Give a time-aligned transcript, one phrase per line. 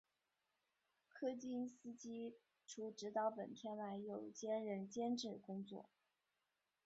[1.09, 5.91] 柯金斯基除执导本片外又兼任监制工作。